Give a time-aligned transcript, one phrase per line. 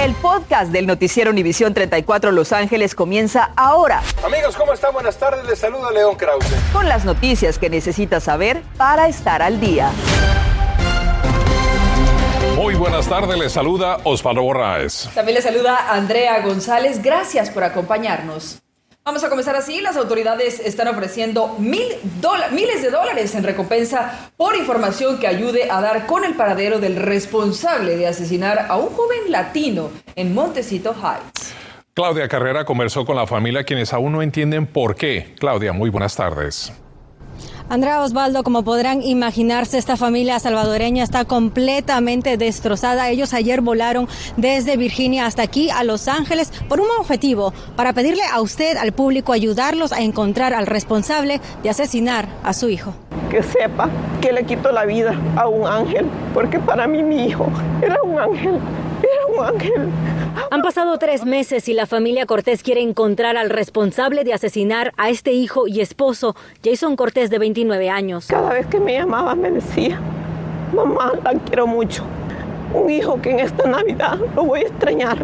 [0.00, 4.00] El podcast del noticiero Univisión 34 Los Ángeles comienza ahora.
[4.24, 4.94] Amigos, ¿cómo están?
[4.94, 5.44] Buenas tardes.
[5.44, 6.46] Les saluda León Krause.
[6.72, 9.90] Con las noticias que necesitas saber para estar al día.
[12.56, 15.10] Muy buenas tardes, les saluda Osvaldo Borraes.
[15.14, 17.02] También le saluda Andrea González.
[17.02, 18.62] Gracias por acompañarnos.
[19.02, 19.80] Vamos a comenzar así.
[19.80, 21.82] Las autoridades están ofreciendo mil
[22.52, 26.96] miles de dólares en recompensa por información que ayude a dar con el paradero del
[26.96, 31.54] responsable de asesinar a un joven latino en Montecito Heights.
[31.94, 35.34] Claudia Carrera conversó con la familia quienes aún no entienden por qué.
[35.38, 36.72] Claudia, muy buenas tardes.
[37.70, 43.08] Andrea Osvaldo, como podrán imaginarse, esta familia salvadoreña está completamente destrozada.
[43.10, 48.24] Ellos ayer volaron desde Virginia hasta aquí a Los Ángeles por un objetivo, para pedirle
[48.24, 52.92] a usted, al público, ayudarlos a encontrar al responsable de asesinar a su hijo.
[53.30, 53.88] Que sepa
[54.20, 57.46] que le quitó la vida a un ángel, porque para mí mi hijo
[57.82, 58.58] era un ángel.
[60.50, 65.10] Han pasado tres meses y la familia Cortés quiere encontrar al responsable de asesinar a
[65.10, 68.26] este hijo y esposo, Jason Cortés, de 29 años.
[68.26, 70.00] Cada vez que me llamaba me decía,
[70.74, 72.04] mamá, la quiero mucho.
[72.74, 75.18] Un hijo que en esta Navidad lo voy a extrañar.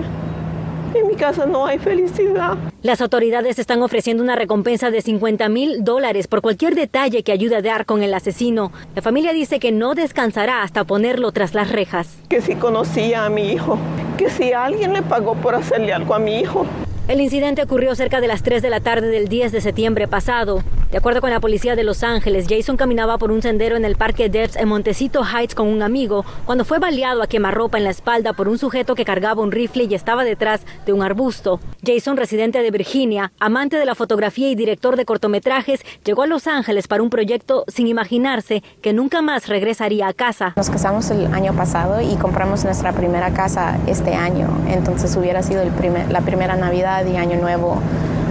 [0.98, 2.56] En mi casa no hay felicidad.
[2.82, 7.56] Las autoridades están ofreciendo una recompensa de 50 mil dólares por cualquier detalle que ayude
[7.56, 8.72] a dar con el asesino.
[8.94, 12.16] La familia dice que no descansará hasta ponerlo tras las rejas.
[12.30, 13.78] Que si conocía a mi hijo,
[14.16, 16.64] que si alguien le pagó por hacerle algo a mi hijo,
[17.08, 20.62] el incidente ocurrió cerca de las 3 de la tarde del 10 de septiembre pasado.
[20.90, 23.96] De acuerdo con la policía de Los Ángeles, Jason caminaba por un sendero en el
[23.96, 27.90] parque Debs en Montecito Heights con un amigo cuando fue baleado a quemarropa en la
[27.90, 31.60] espalda por un sujeto que cargaba un rifle y estaba detrás de un arbusto.
[31.84, 36.46] Jason, residente de Virginia, amante de la fotografía y director de cortometrajes, llegó a Los
[36.46, 40.52] Ángeles para un proyecto sin imaginarse que nunca más regresaría a casa.
[40.56, 45.62] Nos casamos el año pasado y compramos nuestra primera casa este año, entonces hubiera sido
[45.62, 45.72] el
[46.10, 47.80] la primera Navidad y Año Nuevo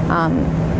[0.10, 0.75] um,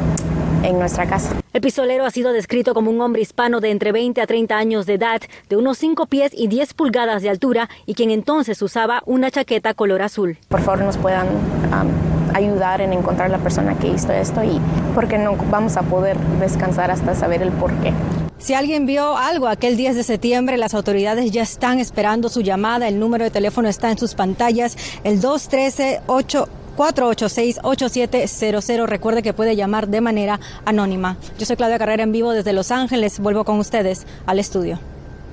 [0.66, 1.32] en nuestra casa.
[1.54, 4.86] El pistolero ha sido descrito como un hombre hispano de entre 20 a 30 años
[4.86, 9.02] de edad, de unos 5 pies y 10 pulgadas de altura y quien entonces usaba
[9.06, 10.38] una chaqueta color azul.
[10.50, 14.60] Por favor, nos puedan um, ayudar en encontrar la persona que hizo esto y
[14.94, 17.94] porque no vamos a poder descansar hasta saber el por qué.
[18.38, 22.88] Si alguien vio algo aquel 10 de septiembre, las autoridades ya están esperando su llamada.
[22.88, 28.86] El número de teléfono está en sus pantallas, el 213 8 486-8700.
[28.86, 31.18] Recuerde que puede llamar de manera anónima.
[31.38, 33.20] Yo soy Claudia Carrera en vivo desde Los Ángeles.
[33.20, 34.80] Vuelvo con ustedes al estudio.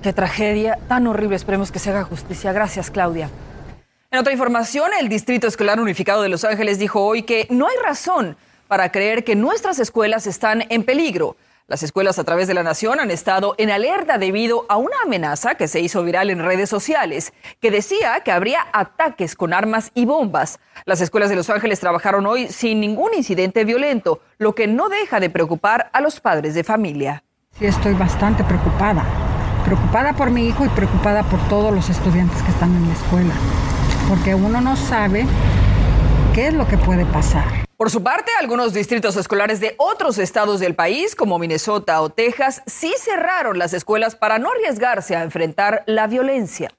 [0.02, 1.36] Qué tragedia tan horrible.
[1.36, 2.52] Esperemos que se haga justicia.
[2.52, 3.30] Gracias, Claudia.
[4.10, 7.76] En otra información, el Distrito Escolar Unificado de Los Ángeles dijo hoy que no hay
[7.82, 8.36] razón
[8.68, 11.36] para creer que nuestras escuelas están en peligro.
[11.68, 15.54] Las escuelas a través de la nación han estado en alerta debido a una amenaza
[15.54, 20.04] que se hizo viral en redes sociales, que decía que habría ataques con armas y
[20.04, 20.58] bombas.
[20.84, 25.20] Las escuelas de Los Ángeles trabajaron hoy sin ningún incidente violento, lo que no deja
[25.20, 27.22] de preocupar a los padres de familia.
[27.58, 29.04] Sí, estoy bastante preocupada.
[29.64, 33.34] Preocupada por mi hijo y preocupada por todos los estudiantes que están en la escuela.
[34.08, 35.26] Porque uno no sabe
[36.34, 37.44] qué es lo que puede pasar.
[37.82, 42.62] Por su parte, algunos distritos escolares de otros estados del país, como Minnesota o Texas,
[42.64, 46.70] sí cerraron las escuelas para no arriesgarse a enfrentar la violencia.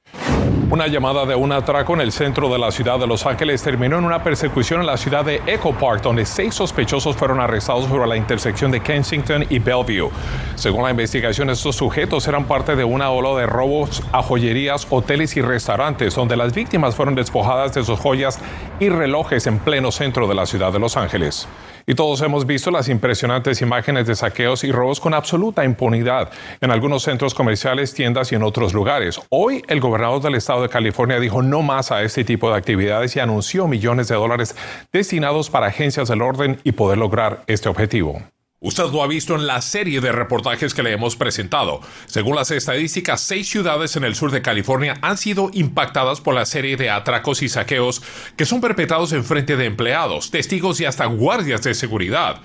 [0.69, 3.97] Una llamada de un atraco en el centro de la ciudad de Los Ángeles terminó
[3.97, 8.07] en una persecución en la ciudad de Echo Park, donde seis sospechosos fueron arrestados sobre
[8.07, 10.09] la intersección de Kensington y Bellevue.
[10.55, 15.37] Según la investigación, estos sujetos eran parte de una ola de robos a joyerías, hoteles
[15.37, 18.39] y restaurantes, donde las víctimas fueron despojadas de sus joyas
[18.79, 21.47] y relojes en pleno centro de la ciudad de Los Ángeles.
[21.85, 26.71] Y todos hemos visto las impresionantes imágenes de saqueos y robos con absoluta impunidad en
[26.71, 29.19] algunos centros comerciales, tiendas y en otros lugares.
[29.29, 33.15] Hoy el gobernador del estado de California dijo no más a este tipo de actividades
[33.15, 34.55] y anunció millones de dólares
[34.91, 38.21] destinados para agencias del orden y poder lograr este objetivo.
[38.63, 41.81] Usted lo ha visto en la serie de reportajes que le hemos presentado.
[42.05, 46.45] Según las estadísticas, seis ciudades en el sur de California han sido impactadas por la
[46.45, 48.01] serie de atracos y saqueos
[48.37, 52.39] que son perpetrados en frente de empleados, testigos y hasta guardias de seguridad.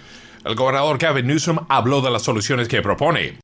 [0.45, 3.39] El gobernador Gavin Newsom habló de las soluciones que propone.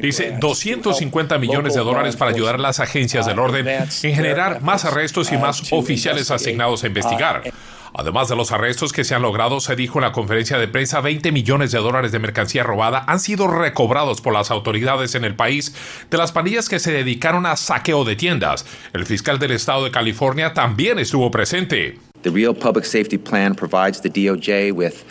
[0.00, 4.86] Dice 250 millones de dólares para ayudar a las agencias del orden en generar más
[4.86, 7.42] arrestos y más oficiales asignados a investigar.
[7.98, 11.00] Además de los arrestos que se han logrado, se dijo en la conferencia de prensa,
[11.00, 15.34] 20 millones de dólares de mercancía robada han sido recobrados por las autoridades en el
[15.34, 15.74] país
[16.10, 18.66] de las pandillas que se dedicaron a saqueo de tiendas.
[18.92, 21.98] El fiscal del estado de California también estuvo presente.
[22.26, 25.04] The real public safety plan provides the DOJ with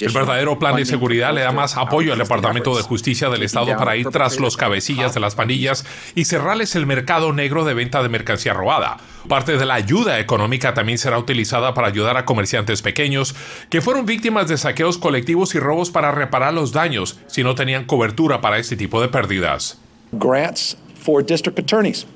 [0.00, 3.76] el verdadero plan de seguridad le da más apoyo al Departamento de Justicia del Estado
[3.76, 5.84] para ir tras los cabecillas de las pandillas
[6.14, 8.96] y cerrarles el mercado negro de venta de mercancía robada.
[9.28, 13.34] Parte de la ayuda económica también será utilizada para ayudar a comerciantes pequeños
[13.68, 17.84] que fueron víctimas de saqueos colectivos y robos para reparar los daños si no tenían
[17.84, 19.78] cobertura para este tipo de pérdidas.
[20.12, 22.06] Grants for district attorneys.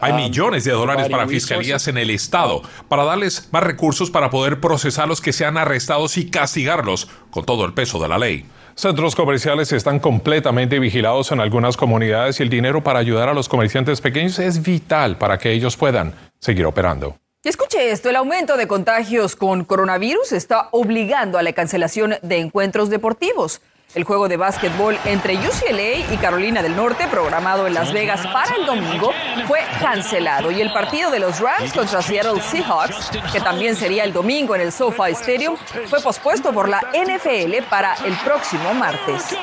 [0.00, 4.60] Hay millones de dólares para fiscalías en el estado para darles más recursos para poder
[4.60, 8.46] procesar a los que sean arrestados y castigarlos con todo el peso de la ley.
[8.74, 13.48] Centros comerciales están completamente vigilados en algunas comunidades y el dinero para ayudar a los
[13.48, 17.16] comerciantes pequeños es vital para que ellos puedan seguir operando.
[17.42, 22.38] Y escuche esto, el aumento de contagios con coronavirus está obligando a la cancelación de
[22.38, 23.60] encuentros deportivos.
[23.92, 28.54] El juego de básquetbol entre UCLA y Carolina del Norte, programado en Las Vegas para
[28.54, 29.10] el domingo,
[29.48, 30.52] fue cancelado.
[30.52, 34.60] Y el partido de los Rams contra Seattle Seahawks, que también sería el domingo en
[34.60, 35.56] el SoFi Stadium,
[35.86, 39.36] fue pospuesto por la NFL para el próximo martes.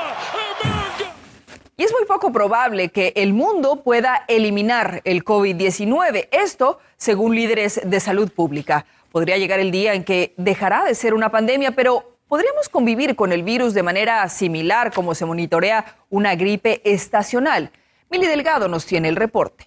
[1.75, 6.29] Y es muy poco probable que el mundo pueda eliminar el COVID-19.
[6.31, 8.85] Esto, según líderes de salud pública.
[9.11, 13.31] Podría llegar el día en que dejará de ser una pandemia, pero ¿Podríamos convivir con
[13.31, 17.71] el virus de manera similar como se monitorea una gripe estacional?
[18.11, 19.65] Mili Delgado nos tiene el reporte.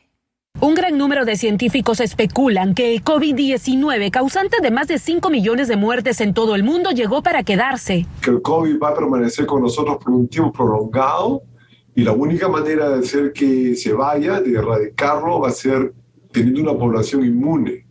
[0.61, 5.69] Un gran número de científicos especulan que el COVID-19, causante de más de 5 millones
[5.69, 8.05] de muertes en todo el mundo, llegó para quedarse.
[8.21, 11.43] Que el COVID va a permanecer con nosotros por un tiempo prolongado
[11.95, 15.95] y la única manera de hacer que se vaya, de erradicarlo, va a ser
[16.31, 17.87] teniendo una población inmune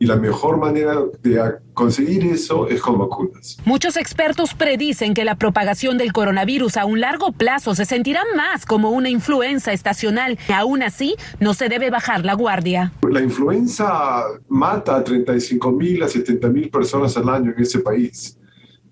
[0.00, 1.40] y la mejor manera de
[1.74, 3.58] conseguir eso es con vacunas.
[3.64, 8.64] Muchos expertos predicen que la propagación del coronavirus a un largo plazo se sentirá más
[8.64, 10.38] como una influenza estacional.
[10.54, 12.92] Aún así, no se debe bajar la guardia.
[13.10, 18.38] La influenza mata a 35 mil a 70 mil personas al año en ese país.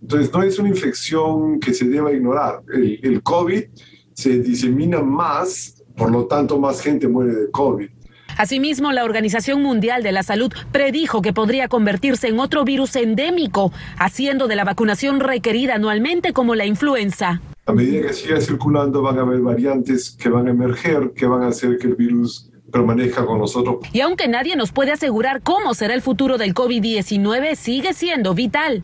[0.03, 2.63] Entonces, no es una infección que se deba ignorar.
[2.73, 3.65] El, el COVID
[4.13, 7.89] se disemina más, por lo tanto, más gente muere de COVID.
[8.37, 13.73] Asimismo, la Organización Mundial de la Salud predijo que podría convertirse en otro virus endémico,
[13.99, 17.41] haciendo de la vacunación requerida anualmente como la influenza.
[17.65, 21.43] A medida que siga circulando van a haber variantes que van a emerger, que van
[21.43, 23.79] a hacer que el virus permanezca con nosotros.
[23.93, 28.83] Y aunque nadie nos puede asegurar cómo será el futuro del COVID-19, sigue siendo vital.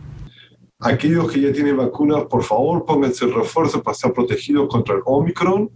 [0.81, 5.03] Aquellos que ya tienen vacunas, por favor, pónganse el refuerzo para estar protegidos contra el
[5.05, 5.71] Omicron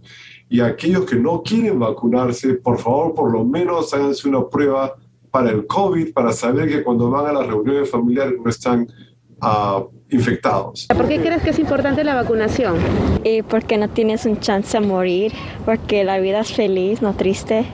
[0.49, 4.95] y aquellos que no quieren vacunarse, por favor, por lo menos háganse una prueba
[5.29, 8.87] para el COVID, para saber que cuando van a las reuniones familiares no están
[9.41, 10.87] uh, infectados.
[10.87, 12.77] ¿Por qué crees que es importante la vacunación?
[13.23, 15.33] Y porque no tienes un chance a morir,
[15.65, 17.65] porque la vida es feliz, no triste.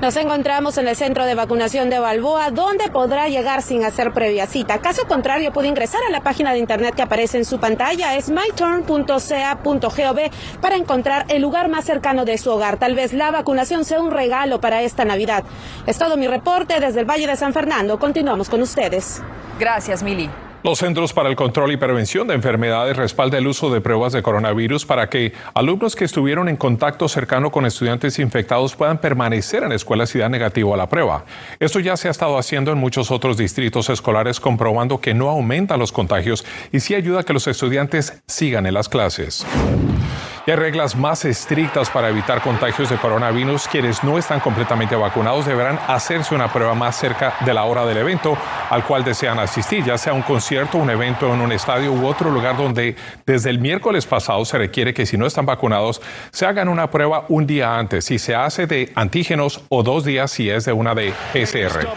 [0.00, 4.46] Nos encontramos en el centro de vacunación de Balboa, donde podrá llegar sin hacer previa
[4.46, 4.78] cita.
[4.78, 8.28] Caso contrario, puede ingresar a la página de internet que aparece en su pantalla, es
[8.28, 10.20] myturn.ca.gov,
[10.60, 12.76] para encontrar el lugar más cercano de su hogar.
[12.76, 15.44] Tal vez la vacunación sea un regalo para esta Navidad.
[15.86, 17.98] Es todo mi reporte desde el Valle de San Fernando.
[17.98, 19.22] Continuamos con ustedes.
[19.58, 20.28] Gracias, Mili.
[20.66, 24.20] Los Centros para el Control y Prevención de Enfermedades respaldan el uso de pruebas de
[24.20, 29.68] coronavirus para que alumnos que estuvieron en contacto cercano con estudiantes infectados puedan permanecer en
[29.68, 31.24] la escuela si dan negativo a la prueba.
[31.60, 35.76] Esto ya se ha estado haciendo en muchos otros distritos escolares comprobando que no aumenta
[35.76, 39.46] los contagios y sí ayuda a que los estudiantes sigan en las clases.
[40.46, 43.66] Y hay reglas más estrictas para evitar contagios de coronavirus.
[43.66, 47.96] Quienes no están completamente vacunados deberán hacerse una prueba más cerca de la hora del
[47.96, 48.38] evento
[48.70, 52.30] al cual desean asistir, ya sea un concierto, un evento en un estadio u otro
[52.30, 52.94] lugar donde
[53.26, 57.24] desde el miércoles pasado se requiere que si no están vacunados se hagan una prueba
[57.28, 60.94] un día antes, si se hace de antígenos o dos días si es de una
[60.94, 61.88] de PCR.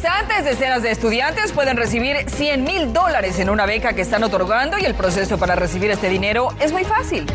[0.00, 4.24] En instantes, decenas de estudiantes pueden recibir 100 mil dólares en una beca que están
[4.24, 7.26] otorgando y el proceso para recibir este dinero es muy fácil.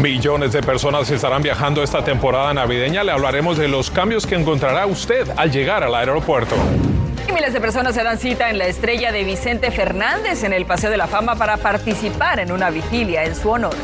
[0.00, 3.04] Millones de personas estarán viajando esta temporada navideña.
[3.04, 6.56] Le hablaremos de los cambios que encontrará usted al llegar al aeropuerto.
[7.28, 10.66] Y miles de personas se dan cita en la estrella de Vicente Fernández en el
[10.66, 13.76] Paseo de la Fama para participar en una vigilia en su honor.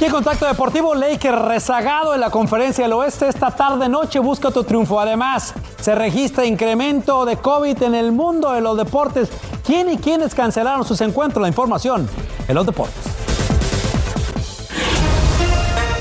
[0.00, 4.50] Y en Contacto Deportivo, Lakers rezagado en la Conferencia del Oeste esta tarde noche busca
[4.50, 4.98] tu triunfo.
[4.98, 9.30] Además, se registra incremento de COVID en el mundo de los deportes.
[9.64, 11.42] ¿Quién y quiénes cancelaron sus encuentros?
[11.42, 12.08] La información
[12.48, 13.02] en los deportes.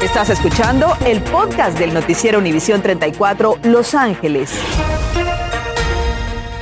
[0.02, 4.52] Estás escuchando el podcast del noticiero Univisión 34 Los Ángeles.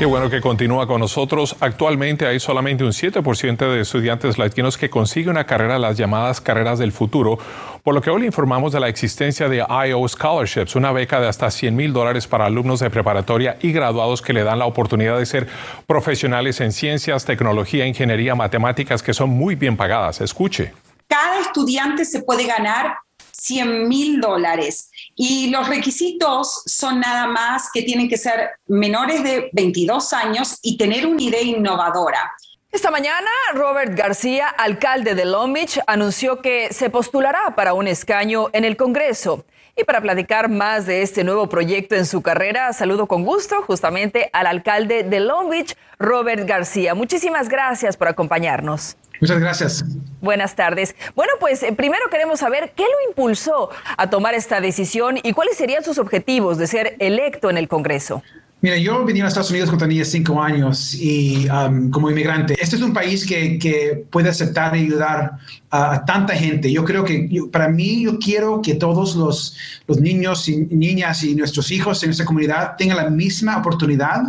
[0.01, 1.55] Qué bueno que continúa con nosotros.
[1.60, 6.79] Actualmente hay solamente un 7% de estudiantes latinos que consiguen una carrera, las llamadas carreras
[6.79, 7.38] del futuro,
[7.84, 11.27] por lo que hoy le informamos de la existencia de IO Scholarships, una beca de
[11.27, 15.20] hasta 100 mil dólares para alumnos de preparatoria y graduados que le dan la oportunidad
[15.20, 15.48] de ser
[15.86, 20.20] profesionales en ciencias, tecnología, ingeniería, matemáticas, que son muy bien pagadas.
[20.20, 20.74] Escuche.
[21.08, 22.96] Cada estudiante se puede ganar
[23.41, 24.91] 100 mil dólares.
[25.15, 30.77] Y los requisitos son nada más que tienen que ser menores de 22 años y
[30.77, 32.31] tener una idea innovadora.
[32.71, 35.57] Esta mañana, Robert García, alcalde de Long
[35.88, 39.45] anunció que se postulará para un escaño en el Congreso.
[39.78, 44.30] Y para platicar más de este nuevo proyecto en su carrera, saludo con gusto justamente
[44.34, 46.94] al alcalde de Long Beach, Robert García.
[46.94, 48.98] Muchísimas gracias por acompañarnos.
[49.22, 49.86] Muchas gracias.
[50.20, 50.96] Buenas tardes.
[51.16, 55.56] Bueno, pues eh, primero queremos saber qué lo impulsó a tomar esta decisión y cuáles
[55.56, 58.24] serían sus objetivos de ser electo en el Congreso.
[58.62, 62.56] Mira, yo vine a Estados Unidos cuando tenía cinco años y um, como inmigrante.
[62.60, 65.32] Este es un país que, que puede aceptar y ayudar
[65.72, 66.72] a, tanta gente.
[66.72, 71.36] Yo creo que para mí yo quiero que todos los, los niños y niñas y
[71.36, 74.22] nuestros hijos en nuestra comunidad tengan la misma oportunidad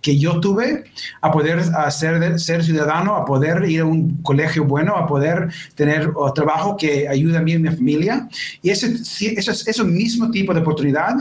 [0.00, 0.84] que yo tuve
[1.20, 6.10] a poder ser, ser ciudadano, a poder ir a un colegio bueno, a poder tener
[6.34, 8.28] trabajo que ayude a mí y a mi familia.
[8.62, 11.14] Y ese, ese, ese mismo tipo de oportunidad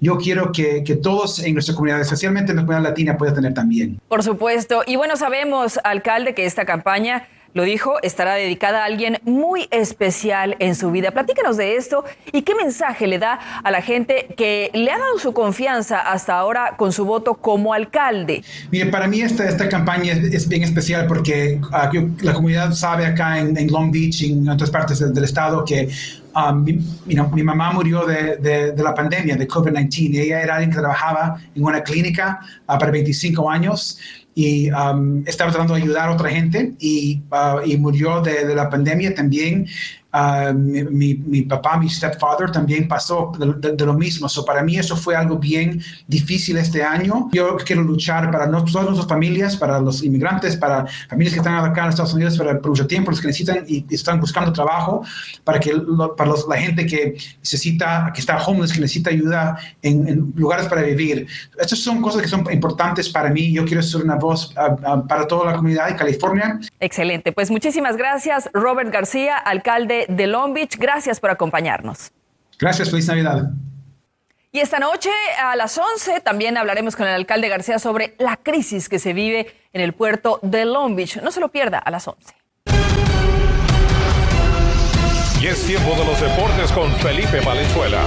[0.00, 3.54] yo quiero que, que todos en nuestra comunidad especialmente en la comunidad latina, puede tener
[3.54, 4.00] también.
[4.08, 4.82] Por supuesto.
[4.86, 10.56] Y bueno, sabemos, alcalde, que esta campaña lo dijo, estará dedicada a alguien muy especial
[10.58, 11.10] en su vida.
[11.10, 15.18] Platícanos de esto y qué mensaje le da a la gente que le ha dado
[15.18, 18.42] su confianza hasta ahora con su voto como alcalde.
[18.70, 23.38] Mire, para mí esta, esta campaña es, bien especial porque uh, la comunidad sabe acá
[23.38, 25.88] en, Long Beach y en otras partes del, estado que
[26.34, 30.18] um, mi, mamá murió de, la pandemia, de COVID-19.
[30.18, 33.98] Ella era alguien que trabajaba en una clínica uh, para 25 años
[34.34, 34.68] y
[35.26, 37.20] estaba tratando de ayudar a otra gente y,
[37.66, 39.66] y murió de, la pandemia también.
[40.14, 44.28] Ah, mi, mi, papá, mi stepfather, también pasó de, lo mismo.
[44.28, 47.30] So, para mí eso fue algo bien difícil este año.
[47.32, 51.84] Yo quiero luchar para todas nuestras familias, para los inmigrantes, para familias que están acá
[51.84, 55.02] en Estados Unidos por mucho tiempo, los que necesitan y, están buscando trabajo,
[55.44, 55.72] para, que,
[56.14, 60.82] para los, la gente que necesita, que está homeless, que necesita ayuda en, lugares para
[60.82, 61.26] vivir.
[61.58, 63.50] Estas son cosas que son importantes para mí.
[63.50, 66.60] Yo quiero ser una voz ah, ah, para toda la comunidad de California.
[66.80, 67.32] Excelente.
[67.32, 70.76] Pues muchísimas gracias, Robert García, alcalde de Long Beach.
[70.78, 72.12] Gracias por acompañarnos.
[72.58, 73.50] Gracias, feliz Navidad.
[74.54, 75.10] Y esta noche
[75.42, 79.46] a las 11 también hablaremos con el alcalde García sobre la crisis que se vive
[79.72, 81.16] en el puerto de Long Beach.
[81.22, 82.34] No se lo pierda a las 11.
[85.40, 88.02] Y es tiempo de los deportes con Felipe Valenzuela.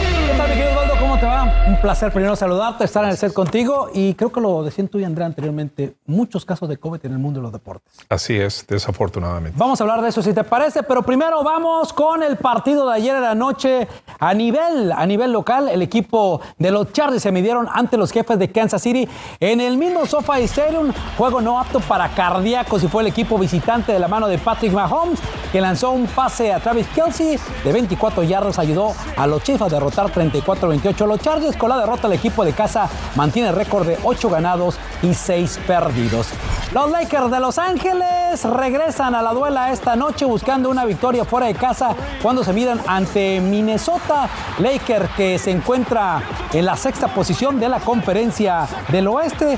[1.06, 1.66] ¿Cómo te va?
[1.68, 4.98] Un placer primero saludarte, estar en el set contigo y creo que lo decían tú
[4.98, 7.94] y Andrea anteriormente, muchos casos de COVID en el mundo de los deportes.
[8.10, 9.56] Así es, desafortunadamente.
[9.56, 12.96] Vamos a hablar de eso si te parece, pero primero vamos con el partido de
[12.96, 13.88] ayer en la noche
[14.20, 15.70] a nivel, a nivel local.
[15.70, 19.08] El equipo de los Chargers se midieron ante los jefes de Kansas City
[19.40, 23.92] en el mismo SoFi Stadium, juego no apto para cardíacos y fue el equipo visitante
[23.92, 25.20] de la mano de Patrick Mahomes
[25.52, 29.70] que lanzó un pase a Travis Kelsey de 24 yardas ayudó a los Chiefs a
[29.70, 30.95] derrotar 34-28.
[31.04, 35.14] Los Chargers con la derrota el equipo de casa mantiene récord de 8 ganados y
[35.14, 36.30] 6 perdidos.
[36.74, 41.48] Los Lakers de Los Ángeles regresan a la duela esta noche buscando una victoria fuera
[41.48, 44.30] de casa cuando se midan ante Minnesota.
[44.60, 46.22] Lakers que se encuentra
[46.54, 49.58] en la sexta posición de la conferencia del oeste,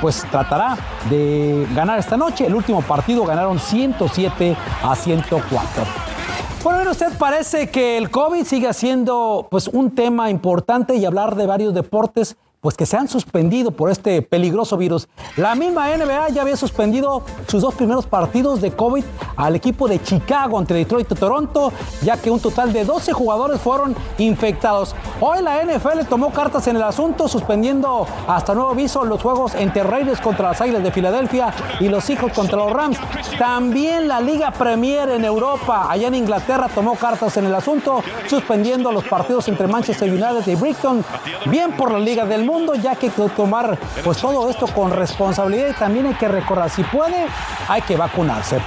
[0.00, 0.76] pues tratará
[1.10, 2.46] de ganar esta noche.
[2.46, 6.17] El último partido ganaron 107 a 104.
[6.64, 11.46] Bueno, usted parece que el COVID sigue siendo pues, un tema importante y hablar de
[11.46, 15.08] varios deportes pues que se han suspendido por este peligroso virus.
[15.36, 19.04] La misma NBA ya había suspendido sus dos primeros partidos de COVID
[19.36, 21.72] al equipo de Chicago ante Detroit y Toronto,
[22.02, 24.96] ya que un total de 12 jugadores fueron infectados.
[25.20, 29.84] Hoy la NFL tomó cartas en el asunto, suspendiendo hasta nuevo aviso los juegos entre
[29.84, 32.98] Raiders contra las Águilas de Filadelfia y los Hijos contra los Rams.
[33.38, 38.90] También la Liga Premier en Europa, allá en Inglaterra, tomó cartas en el asunto, suspendiendo
[38.90, 41.04] los partidos entre Manchester United y Brighton,
[41.46, 45.74] bien por la Liga del mundo, ya que tomar pues todo esto con responsabilidad y
[45.74, 47.26] también hay que recordar, si puede,
[47.68, 48.58] hay que vacunarse.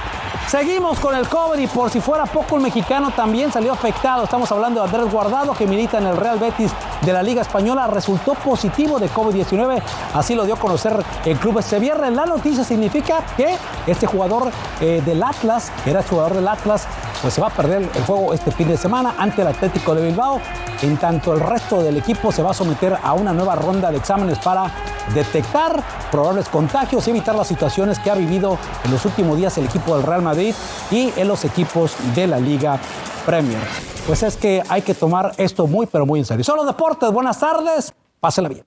[0.48, 4.24] Seguimos con el COVID y por si fuera poco el mexicano también salió afectado.
[4.24, 7.86] Estamos hablando de Andrés Guardado que milita en el Real Betis de la Liga Española.
[7.86, 9.80] Resultó positivo de COVID-19.
[10.12, 12.12] Así lo dio a conocer el club este viernes.
[12.12, 16.86] La noticia significa que este jugador eh, del Atlas, era jugador del Atlas,
[17.22, 20.06] pues se va a perder el juego este fin de semana ante el Atlético de
[20.06, 20.40] Bilbao.
[20.82, 23.98] En tanto, el resto del equipo se va a someter a una nueva ronda de
[23.98, 24.70] exámenes para
[25.14, 29.66] detectar probables contagios y evitar las situaciones que ha vivido en los últimos días el
[29.66, 30.54] equipo del Real Madrid
[30.90, 32.78] y en los equipos de la Liga
[33.24, 33.62] Premier.
[34.06, 36.42] Pues es que hay que tomar esto muy, pero muy en serio.
[36.42, 37.10] Son los deportes.
[37.12, 37.94] Buenas tardes.
[38.18, 38.64] Pásenla bien.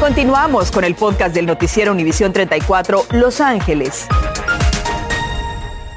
[0.00, 4.08] Continuamos con el podcast del noticiero Univisión 34 Los Ángeles.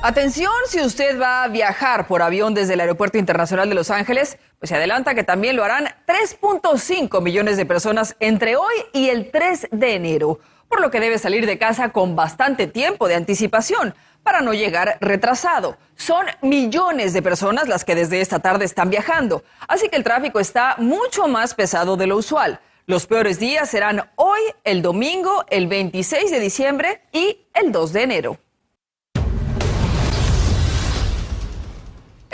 [0.07, 4.37] Atención si usted va a viajar por avión desde el Aeropuerto Internacional de Los Ángeles,
[4.59, 9.31] pues se adelanta que también lo harán 3.5 millones de personas entre hoy y el
[9.31, 13.95] 3 de enero, por lo que debe salir de casa con bastante tiempo de anticipación
[14.21, 15.75] para no llegar retrasado.
[15.95, 20.39] Son millones de personas las que desde esta tarde están viajando, así que el tráfico
[20.39, 22.59] está mucho más pesado de lo usual.
[22.85, 28.03] Los peores días serán hoy, el domingo, el 26 de diciembre y el 2 de
[28.03, 28.44] enero.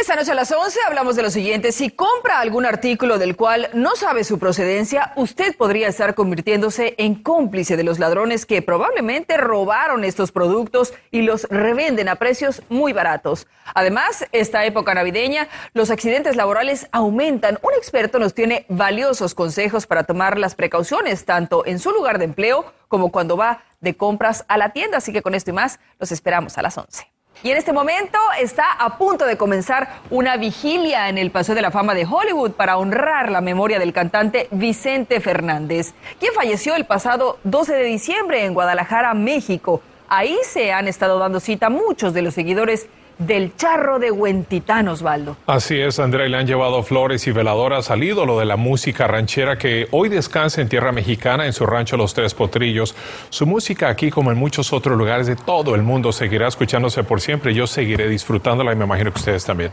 [0.01, 1.71] Esta noche a las 11 hablamos de lo siguiente.
[1.71, 7.13] Si compra algún artículo del cual no sabe su procedencia, usted podría estar convirtiéndose en
[7.13, 12.93] cómplice de los ladrones que probablemente robaron estos productos y los revenden a precios muy
[12.93, 13.45] baratos.
[13.75, 17.59] Además, esta época navideña, los accidentes laborales aumentan.
[17.61, 22.25] Un experto nos tiene valiosos consejos para tomar las precauciones, tanto en su lugar de
[22.25, 24.97] empleo como cuando va de compras a la tienda.
[24.97, 27.20] Así que con esto y más, los esperamos a las 11.
[27.43, 31.63] Y en este momento está a punto de comenzar una vigilia en el Paseo de
[31.63, 36.85] la Fama de Hollywood para honrar la memoria del cantante Vicente Fernández, quien falleció el
[36.85, 39.81] pasado 12 de diciembre en Guadalajara, México.
[40.07, 42.87] Ahí se han estado dando cita muchos de los seguidores
[43.25, 45.37] del charro de Huentitán, Osvaldo.
[45.47, 49.07] Así es, Andrea, y le han llevado flores y veladoras al ídolo de la música
[49.07, 52.95] ranchera que hoy descansa en tierra mexicana en su rancho Los Tres Potrillos.
[53.29, 57.21] Su música aquí, como en muchos otros lugares de todo el mundo, seguirá escuchándose por
[57.21, 57.53] siempre.
[57.53, 59.71] Yo seguiré disfrutándola y me imagino que ustedes también.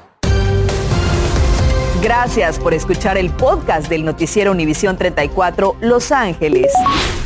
[2.02, 6.72] Gracias por escuchar el podcast del noticiero Univisión 34 Los Ángeles.